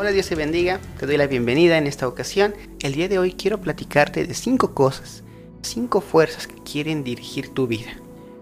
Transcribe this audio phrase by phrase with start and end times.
[0.00, 0.80] Hola, Dios te bendiga.
[0.98, 2.54] Te doy la bienvenida en esta ocasión.
[2.80, 5.22] El día de hoy quiero platicarte de cinco cosas,
[5.60, 7.90] cinco fuerzas que quieren dirigir tu vida.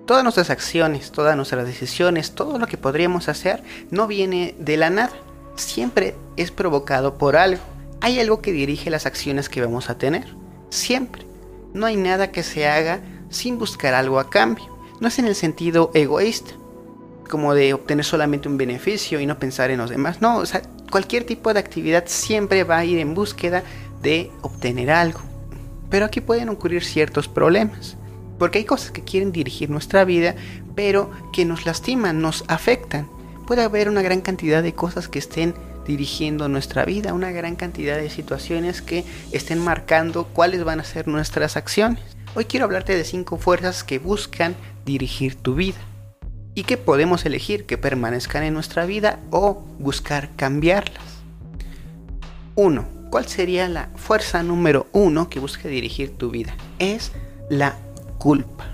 [0.07, 4.89] Todas nuestras acciones, todas nuestras decisiones, todo lo que podríamos hacer no viene de la
[4.89, 5.11] nada.
[5.57, 7.63] Siempre es provocado por algo.
[8.00, 10.29] Hay algo que dirige las acciones que vamos a tener.
[10.71, 11.27] Siempre.
[11.75, 13.00] No hay nada que se haga
[13.31, 14.64] sin buscar algo a cambio.
[15.00, 16.53] No es en el sentido egoísta,
[17.29, 20.22] como de obtener solamente un beneficio y no pensar en los demás.
[20.22, 23.63] No, o sea, cualquier tipo de actividad siempre va a ir en búsqueda
[24.03, 25.21] de obtener algo.
[25.91, 27.97] Pero aquí pueden ocurrir ciertos problemas.
[28.39, 30.35] Porque hay cosas que quieren dirigir nuestra vida,
[30.75, 33.09] pero que nos lastiman, nos afectan.
[33.47, 35.55] Puede haber una gran cantidad de cosas que estén
[35.87, 41.09] dirigiendo nuestra vida, una gran cantidad de situaciones que estén marcando cuáles van a ser
[41.09, 42.03] nuestras acciones.
[42.34, 45.88] Hoy quiero hablarte de cinco fuerzas que buscan dirigir tu vida
[46.59, 51.05] y que podemos elegir que permanezcan en nuestra vida o buscar cambiarlas.
[52.56, 52.84] 1.
[53.12, 56.56] ¿Cuál sería la fuerza número uno que busca dirigir tu vida?
[56.81, 57.12] Es
[57.48, 57.77] la
[58.19, 58.64] culpa.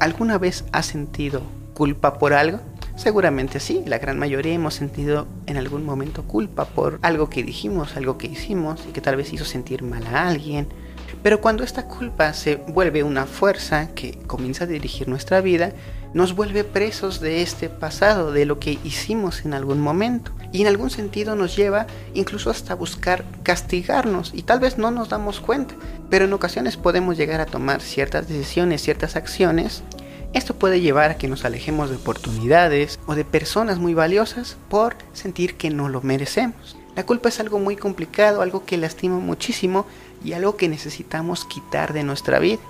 [0.00, 1.40] ¿Alguna vez has sentido
[1.72, 2.60] culpa por algo?
[2.94, 7.96] Seguramente sí, la gran mayoría hemos sentido en algún momento culpa por algo que dijimos,
[7.96, 10.68] algo que hicimos y que tal vez hizo sentir mal a alguien.
[11.22, 15.72] Pero cuando esta culpa se vuelve una fuerza que comienza a dirigir nuestra vida,
[16.14, 20.32] nos vuelve presos de este pasado, de lo que hicimos en algún momento.
[20.52, 25.08] Y en algún sentido nos lleva incluso hasta buscar castigarnos y tal vez no nos
[25.08, 25.74] damos cuenta,
[26.10, 29.82] pero en ocasiones podemos llegar a tomar ciertas decisiones, ciertas acciones.
[30.34, 34.96] Esto puede llevar a que nos alejemos de oportunidades o de personas muy valiosas por
[35.12, 36.76] sentir que no lo merecemos.
[36.94, 39.86] La culpa es algo muy complicado, algo que lastima muchísimo
[40.24, 42.60] y algo que necesitamos quitar de nuestra vida.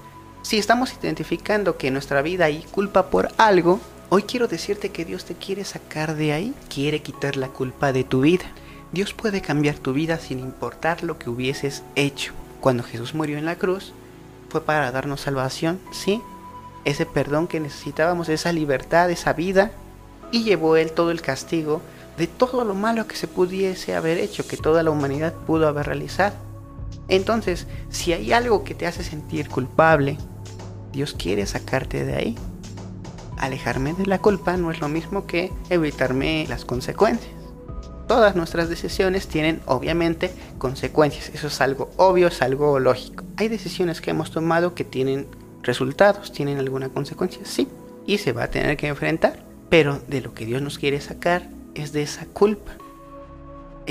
[0.42, 5.05] Si estamos identificando que en nuestra vida hay culpa por algo, hoy quiero decirte que
[5.05, 8.44] Dios te quiere sacar de ahí, quiere quitar la culpa de tu vida.
[8.93, 12.32] Dios puede cambiar tu vida sin importar lo que hubieses hecho.
[12.60, 13.93] Cuando Jesús murió en la cruz,
[14.49, 16.21] fue para darnos salvación, sí,
[16.84, 19.71] ese perdón que necesitábamos, esa libertad, esa vida,
[20.31, 21.81] y llevó Él todo el castigo
[22.16, 25.87] de todo lo malo que se pudiese haber hecho, que toda la humanidad pudo haber
[25.87, 26.34] realizado.
[27.08, 30.19] Entonces, si hay algo que te hace sentir culpable,
[30.92, 32.34] Dios quiere sacarte de ahí.
[33.38, 37.32] Alejarme de la culpa no es lo mismo que evitarme las consecuencias.
[38.06, 41.31] Todas nuestras decisiones tienen obviamente consecuencias.
[41.34, 43.25] Eso es algo obvio, es algo lógico.
[43.36, 45.26] Hay decisiones que hemos tomado que tienen
[45.62, 47.69] resultados, tienen alguna consecuencia, sí.
[48.06, 49.44] Y se va a tener que enfrentar.
[49.70, 52.72] Pero de lo que Dios nos quiere sacar es de esa culpa.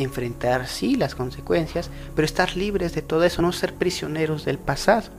[0.01, 5.09] Enfrentar sí las consecuencias, pero estar libres de todo eso, no ser prisioneros del pasado.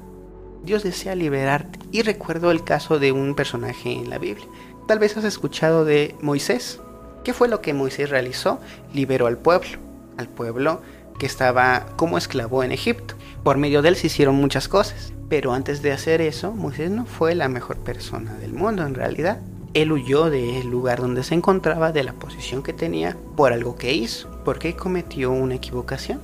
[0.65, 1.79] Dios desea liberarte.
[1.91, 4.47] Y recuerdo el caso de un personaje en la Biblia.
[4.89, 6.81] Tal vez has escuchado de Moisés.
[7.25, 8.61] ¿Qué fue lo que Moisés realizó?
[8.93, 9.79] Liberó al pueblo,
[10.17, 10.83] al pueblo
[11.19, 13.15] que estaba como esclavo en Egipto.
[13.45, 15.13] Por medio de él se hicieron muchas cosas.
[15.29, 19.41] Pero antes de hacer eso, Moisés no fue la mejor persona del mundo en realidad.
[19.75, 23.95] Él huyó del lugar donde se encontraba, de la posición que tenía, por algo que
[23.95, 26.21] hizo, porque cometió una equivocación.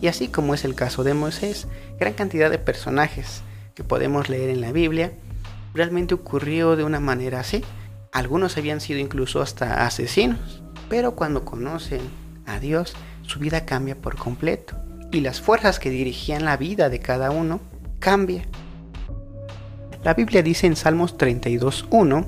[0.00, 1.68] Y así como es el caso de Moisés,
[2.00, 3.42] gran cantidad de personajes
[3.74, 5.12] que podemos leer en la Biblia,
[5.72, 7.64] realmente ocurrió de una manera así.
[8.12, 12.00] Algunos habían sido incluso hasta asesinos, pero cuando conocen
[12.44, 14.76] a Dios, su vida cambia por completo
[15.12, 17.60] y las fuerzas que dirigían la vida de cada uno
[18.00, 18.46] cambian.
[20.02, 22.26] La Biblia dice en Salmos 32.1,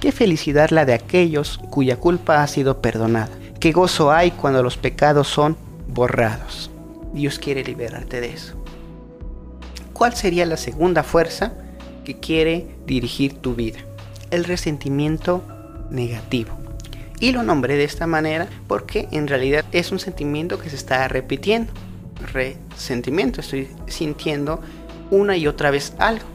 [0.00, 4.76] qué felicidad la de aquellos cuya culpa ha sido perdonada, qué gozo hay cuando los
[4.76, 5.56] pecados son
[5.88, 6.70] borrados.
[7.12, 8.54] Dios quiere liberarte de eso.
[9.92, 11.52] ¿Cuál sería la segunda fuerza
[12.04, 13.80] que quiere dirigir tu vida?
[14.30, 15.42] El resentimiento
[15.90, 16.50] negativo.
[17.20, 21.08] Y lo nombré de esta manera porque en realidad es un sentimiento que se está
[21.08, 21.72] repitiendo.
[22.32, 24.60] Resentimiento, estoy sintiendo
[25.10, 26.26] una y otra vez algo.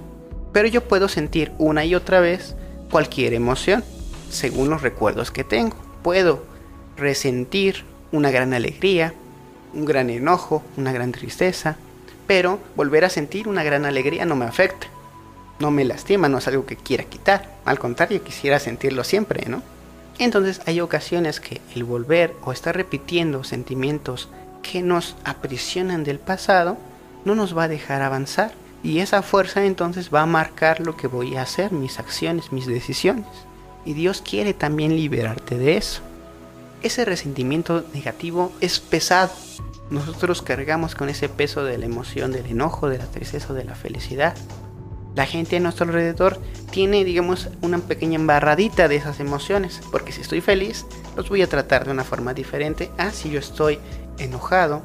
[0.52, 2.56] Pero yo puedo sentir una y otra vez
[2.94, 3.84] cualquier emoción,
[4.30, 5.76] según los recuerdos que tengo.
[6.04, 6.44] Puedo
[6.96, 9.16] resentir una gran alegría,
[9.74, 11.76] un gran enojo, una gran tristeza,
[12.28, 14.86] pero volver a sentir una gran alegría no me afecta,
[15.58, 19.64] no me lastima, no es algo que quiera quitar, al contrario, quisiera sentirlo siempre, ¿no?
[20.20, 24.30] Entonces hay ocasiones que el volver o estar repitiendo sentimientos
[24.62, 26.78] que nos aprisionan del pasado
[27.26, 28.52] no nos va a dejar avanzar
[28.84, 32.68] y esa fuerza entonces va a marcar lo que voy a hacer, mis acciones, mis
[32.68, 33.26] decisiones.
[33.86, 36.02] Y Dios quiere también liberarte de eso.
[36.82, 39.32] Ese resentimiento negativo es pesado,
[39.90, 43.76] nosotros cargamos con ese peso de la emoción, del enojo, de la tristeza, de la
[43.76, 44.36] felicidad.
[45.16, 46.40] La gente a nuestro alrededor
[46.72, 50.86] tiene, digamos, una pequeña embarradita de esas emociones, porque si estoy feliz,
[51.16, 52.90] los voy a tratar de una forma diferente.
[52.98, 53.78] Ah, si yo estoy
[54.18, 54.82] enojado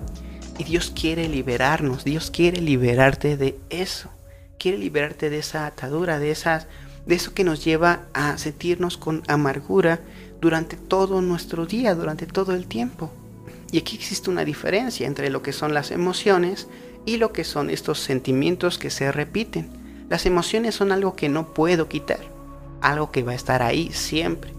[0.58, 4.10] y Dios quiere liberarnos, Dios quiere liberarte de eso,
[4.58, 6.66] quiere liberarte de esa atadura, de esas
[7.06, 10.00] de eso que nos lleva a sentirnos con amargura
[10.43, 13.10] durante todo nuestro día, durante todo el tiempo.
[13.72, 16.69] Y aquí existe una diferencia entre lo que son las emociones
[17.06, 19.70] y lo que son estos sentimientos que se repiten.
[20.10, 22.20] Las emociones son algo que no puedo quitar,
[22.82, 24.52] algo que va a estar ahí siempre.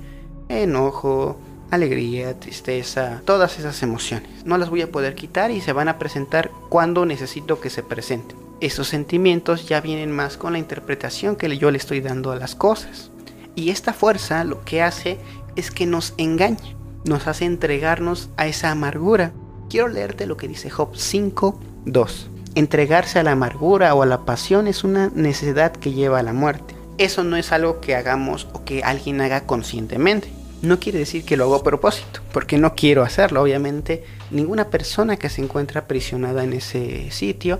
[0.48, 1.40] Enojo,
[1.72, 4.30] alegría, tristeza, todas esas emociones.
[4.46, 7.84] No las voy a poder quitar y se van a presentar cuando necesito que se
[7.84, 8.38] presenten.
[8.60, 12.56] Esos sentimientos ya vienen más con la interpretación que yo le estoy dando a las
[12.56, 13.12] cosas.
[13.56, 15.18] Y esta fuerza lo que hace
[15.56, 16.76] es que nos engaña,
[17.06, 19.32] nos hace entregarnos a esa amargura.
[19.70, 22.28] Quiero leerte lo que dice Job 5.2.
[22.56, 26.34] Entregarse a la amargura o a la pasión es una necesidad que lleva a la
[26.34, 26.76] muerte.
[26.98, 30.39] Eso no es algo que hagamos o que alguien haga conscientemente.
[30.62, 33.42] No quiere decir que lo hago a propósito, porque no quiero hacerlo.
[33.42, 37.60] Obviamente, ninguna persona que se encuentra aprisionada en ese sitio,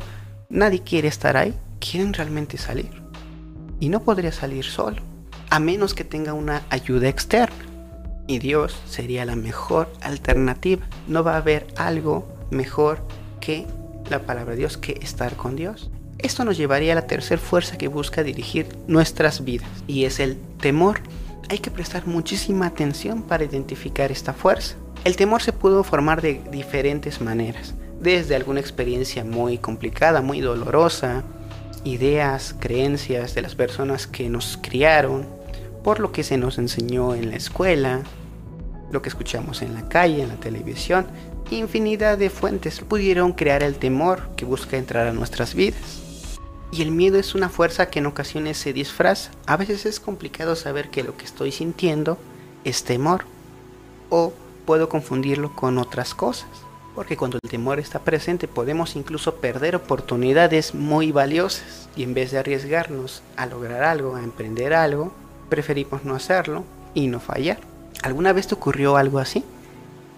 [0.50, 1.54] nadie quiere estar ahí.
[1.80, 2.92] Quieren realmente salir.
[3.80, 5.02] Y no podría salir solo,
[5.50, 7.56] a menos que tenga una ayuda externa.
[8.28, 10.86] Y Dios sería la mejor alternativa.
[11.08, 13.02] No va a haber algo mejor
[13.40, 13.66] que
[14.10, 15.90] la palabra de Dios que estar con Dios.
[16.18, 20.38] Esto nos llevaría a la tercera fuerza que busca dirigir nuestras vidas y es el
[20.60, 21.00] temor
[21.50, 24.76] hay que prestar muchísima atención para identificar esta fuerza.
[25.04, 31.24] El temor se pudo formar de diferentes maneras, desde alguna experiencia muy complicada, muy dolorosa,
[31.84, 35.26] ideas, creencias de las personas que nos criaron,
[35.84, 38.02] por lo que se nos enseñó en la escuela,
[38.92, 41.08] lo que escuchamos en la calle, en la televisión,
[41.52, 46.09] infinidad de fuentes pudieron crear el temor que busca entrar a nuestras vidas.
[46.72, 49.32] Y el miedo es una fuerza que en ocasiones se disfraza.
[49.48, 52.18] A veces es complicado saber que lo que estoy sintiendo
[52.64, 53.26] es temor.
[54.10, 54.34] O
[54.66, 56.50] puedo confundirlo con otras cosas.
[56.94, 61.90] Porque cuando el temor está presente podemos incluso perder oportunidades muy valiosas.
[61.96, 65.12] Y en vez de arriesgarnos a lograr algo, a emprender algo,
[65.50, 67.60] preferimos no hacerlo y no fallar.
[68.04, 69.44] ¿Alguna vez te ocurrió algo así?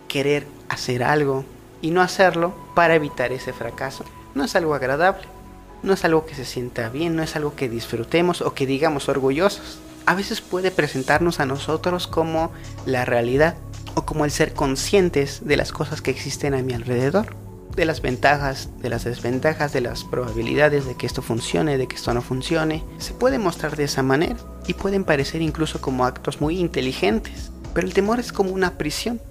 [0.10, 1.46] Querer hacer algo
[1.82, 4.04] y no hacerlo para evitar ese fracaso.
[4.36, 5.41] No es algo agradable
[5.84, 9.10] no es algo que se sienta bien, no es algo que disfrutemos o que digamos
[9.10, 9.80] orgullosos.
[10.06, 12.52] A veces puede presentarnos a nosotros como
[12.86, 13.56] la realidad
[13.96, 17.36] o como el ser conscientes de las cosas que existen a mi alrededor,
[17.76, 21.96] de las ventajas, de las desventajas, de las probabilidades de que esto funcione, de que
[21.96, 22.84] esto no funcione.
[22.98, 24.36] Se puede mostrar de esa manera
[24.68, 29.22] y pueden parecer incluso como actos muy inteligentes, pero el temor es como una prisión,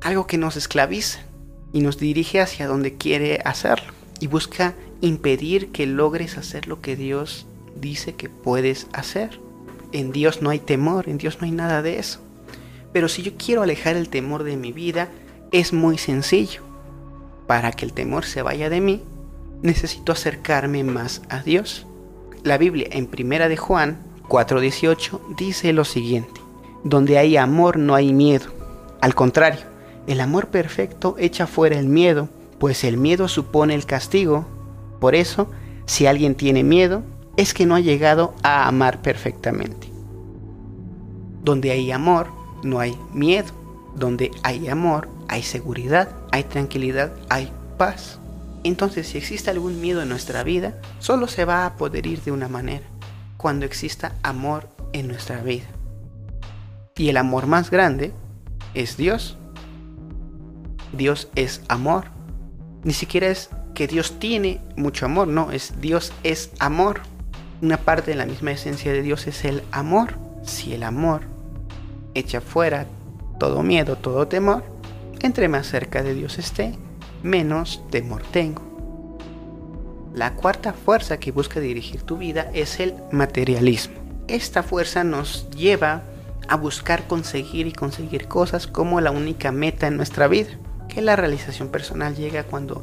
[0.00, 1.20] algo que nos esclaviza
[1.72, 6.96] y nos dirige hacia donde quiere hacerlo y busca impedir que logres hacer lo que
[6.96, 7.46] Dios
[7.80, 9.40] dice que puedes hacer.
[9.92, 12.20] En Dios no hay temor, en Dios no hay nada de eso.
[12.92, 15.08] Pero si yo quiero alejar el temor de mi vida,
[15.52, 16.62] es muy sencillo.
[17.46, 19.02] Para que el temor se vaya de mí,
[19.62, 21.86] necesito acercarme más a Dios.
[22.42, 23.98] La Biblia en Primera de Juan
[24.28, 26.40] 4:18 dice lo siguiente:
[26.82, 28.46] Donde hay amor no hay miedo.
[29.00, 29.66] Al contrario,
[30.06, 32.28] el amor perfecto echa fuera el miedo,
[32.58, 34.46] pues el miedo supone el castigo
[35.00, 35.50] por eso,
[35.86, 37.02] si alguien tiene miedo,
[37.36, 39.88] es que no ha llegado a amar perfectamente.
[41.42, 42.28] Donde hay amor,
[42.62, 43.52] no hay miedo.
[43.94, 48.18] Donde hay amor, hay seguridad, hay tranquilidad, hay paz.
[48.64, 52.32] Entonces, si existe algún miedo en nuestra vida, solo se va a poder ir de
[52.32, 52.84] una manera,
[53.36, 55.66] cuando exista amor en nuestra vida.
[56.96, 58.12] Y el amor más grande
[58.72, 59.36] es Dios.
[60.92, 62.06] Dios es amor.
[62.84, 67.00] Ni siquiera es que Dios tiene mucho amor, no, es Dios es amor.
[67.60, 70.14] Una parte de la misma esencia de Dios es el amor.
[70.42, 71.22] Si el amor
[72.14, 72.86] echa fuera
[73.38, 74.64] todo miedo, todo temor,
[75.20, 76.74] entre más cerca de Dios esté,
[77.22, 78.62] menos temor tengo.
[80.14, 83.96] La cuarta fuerza que busca dirigir tu vida es el materialismo.
[84.28, 86.02] Esta fuerza nos lleva
[86.46, 90.50] a buscar conseguir y conseguir cosas como la única meta en nuestra vida
[90.88, 92.82] que la realización personal llega cuando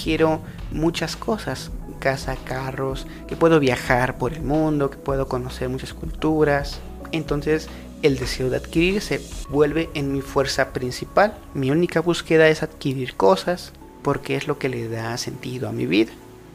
[0.00, 0.40] adquiero
[0.72, 6.80] muchas cosas, casa, carros, que puedo viajar por el mundo, que puedo conocer muchas culturas.
[7.12, 7.68] Entonces
[8.00, 11.36] el deseo de adquirir se vuelve en mi fuerza principal.
[11.52, 15.84] Mi única búsqueda es adquirir cosas porque es lo que le da sentido a mi
[15.84, 16.12] vida.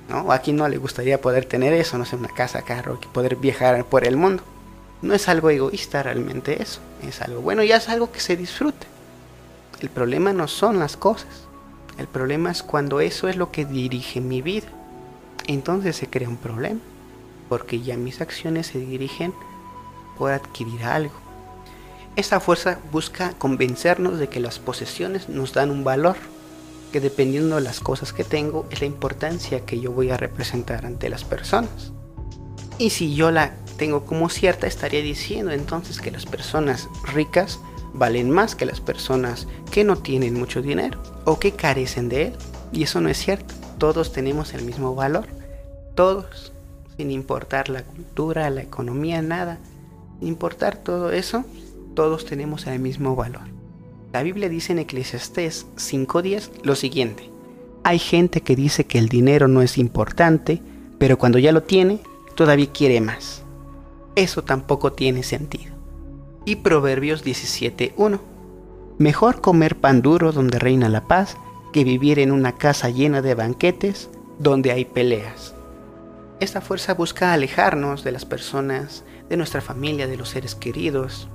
[0.10, 0.32] ¿no?
[0.32, 3.36] A quien no le gustaría poder tener eso, no sé, una casa, carro, que poder
[3.36, 4.42] viajar por el mundo.
[5.04, 8.88] No es algo egoísta realmente eso, es algo bueno y es algo que se disfrute.
[9.82, 11.45] El problema no son las cosas.
[11.98, 14.68] El problema es cuando eso es lo que dirige mi vida.
[15.48, 16.80] Entonces se crea un problema.
[17.50, 19.34] Porque ya mis acciones se dirigen
[20.18, 21.14] por adquirir algo.
[22.16, 26.16] Esa fuerza busca convencernos de que las posesiones nos dan un valor,
[26.92, 30.86] que dependiendo de las cosas que tengo es la importancia que yo voy a representar
[30.86, 31.92] ante las personas.
[32.78, 37.60] Y si yo la tengo como cierta, estaría diciendo entonces que las personas ricas
[37.96, 42.34] valen más que las personas que no tienen mucho dinero o que carecen de él.
[42.72, 43.54] Y eso no es cierto.
[43.78, 45.28] Todos tenemos el mismo valor.
[45.96, 46.52] Todos.
[46.98, 49.60] Sin importar la cultura, la economía, nada.
[50.20, 51.46] Sin importar todo eso,
[51.94, 53.44] todos tenemos el mismo valor.
[54.14, 57.30] La Biblia dice en Eclesiastés 5.10 lo siguiente.
[57.84, 60.62] Hay gente que dice que el dinero no es importante,
[60.98, 62.00] pero cuando ya lo tiene,
[62.36, 63.44] todavía quiere más.
[64.16, 65.76] Eso tampoco tiene sentido.
[66.46, 68.20] Y Proverbios 17.1.
[68.98, 71.38] Mejor comer pan duro donde reina la paz
[71.74, 74.10] que vivir en una casa llena de banquetes
[74.40, 75.56] donde hay peleas.
[76.40, 81.28] Esta fuerza busca alejarnos de las personas, de nuestra familia, de los seres queridos.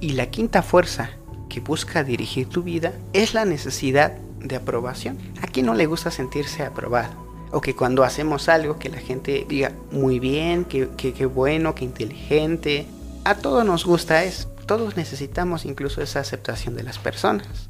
[0.00, 1.10] Y la quinta fuerza
[1.48, 5.18] que busca dirigir tu vida es la necesidad de aprobación.
[5.42, 7.26] ¿A quién no le gusta sentirse aprobado?
[7.52, 11.84] o que cuando hacemos algo que la gente diga muy bien, que, que, bueno, que
[11.84, 12.86] inteligente.
[13.26, 14.48] A todos nos gusta eso.
[14.66, 17.68] Todos necesitamos incluso esa aceptación de las personas.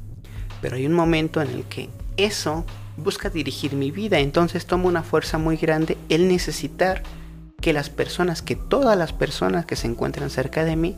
[0.61, 2.63] Pero hay un momento en el que eso
[2.95, 4.19] busca dirigir mi vida.
[4.19, 7.01] Entonces toma una fuerza muy grande el necesitar
[7.59, 10.95] que las personas, que todas las personas que se encuentran cerca de mí,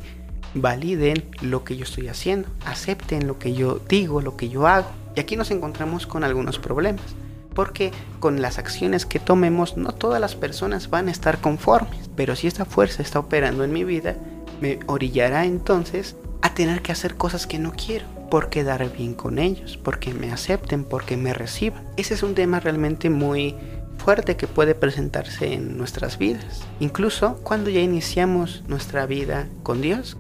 [0.54, 4.90] validen lo que yo estoy haciendo, acepten lo que yo digo, lo que yo hago.
[5.16, 7.16] Y aquí nos encontramos con algunos problemas
[7.54, 12.36] porque con las acciones que tomemos no todas las personas van a estar conformes, pero
[12.36, 14.16] si esta fuerza está operando en mi vida,
[14.62, 19.40] me orillará entonces a tener que hacer cosas que no quiero por quedar bien con
[19.40, 21.84] ellos, porque me acepten, porque me reciban.
[21.98, 23.56] Ese es un tema realmente muy
[23.98, 30.18] fuerte que puede presentarse en nuestras vidas, incluso cuando ya iniciamos nuestra vida con Dios.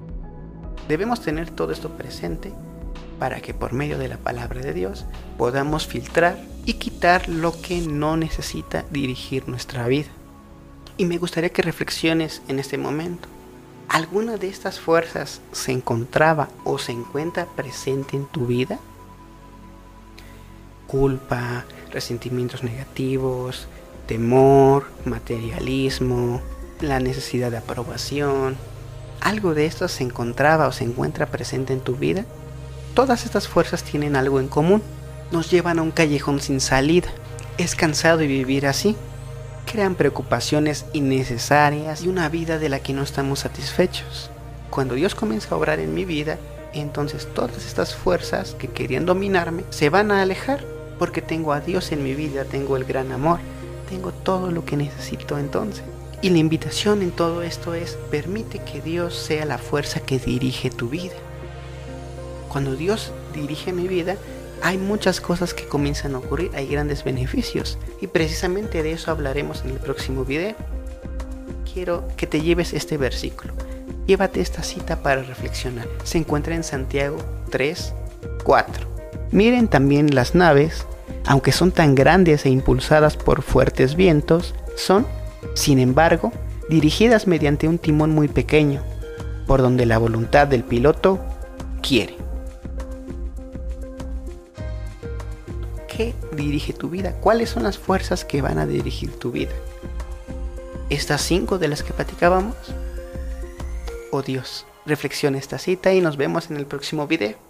[0.87, 2.51] Debemos tener todo esto presente
[3.19, 5.05] para que por medio de la palabra de Dios
[5.37, 10.09] podamos filtrar y quitar lo que no necesita dirigir nuestra vida.
[10.97, 13.27] Y me gustaría que reflexiones en este momento.
[13.89, 18.77] ¿Alguna de estas fuerzas se encontraba o se encuentra presente en tu vida?
[20.85, 23.67] Culpa, resentimientos negativos,
[24.05, 26.39] temor, materialismo,
[26.81, 28.57] la necesidad de aprobación.
[29.21, 32.25] ¿Algo de esto se encontraba o se encuentra presente en tu vida?
[32.93, 34.83] Todas estas fuerzas tienen algo en común.
[35.31, 37.09] Nos llevan a un callejón sin salida.
[37.57, 38.95] Es cansado de vivir así.
[39.71, 44.31] Crean preocupaciones innecesarias y una vida de la que no estamos satisfechos.
[44.71, 46.39] Cuando Dios comienza a obrar en mi vida,
[46.73, 50.65] entonces todas estas fuerzas que querían dominarme se van a alejar
[50.97, 53.39] porque tengo a Dios en mi vida, tengo el gran amor,
[53.87, 55.83] tengo todo lo que necesito entonces.
[56.23, 60.71] Y la invitación en todo esto es, permite que Dios sea la fuerza que dirige
[60.71, 61.13] tu vida.
[62.49, 64.17] Cuando Dios dirige mi vida,
[64.61, 67.77] hay muchas cosas que comienzan a ocurrir, hay grandes beneficios.
[68.01, 70.55] Y precisamente de eso hablaremos en el próximo video.
[71.71, 73.53] Quiero que te lleves este versículo.
[74.05, 75.87] Llévate esta cita para reflexionar.
[76.03, 77.17] Se encuentra en Santiago
[77.51, 77.93] 3,
[78.43, 78.87] 4.
[79.31, 80.85] Miren también las naves,
[81.25, 85.05] aunque son tan grandes e impulsadas por fuertes vientos, son,
[85.53, 86.31] sin embargo,
[86.69, 88.81] dirigidas mediante un timón muy pequeño,
[89.45, 91.19] por donde la voluntad del piloto
[91.81, 92.28] quiere.
[96.35, 97.13] Dirige tu vida?
[97.21, 99.53] ¿Cuáles son las fuerzas que van a dirigir tu vida?
[100.89, 102.55] ¿Estas cinco de las que platicábamos?
[104.11, 107.48] Oh Dios, reflexiona esta cita y nos vemos en el próximo video.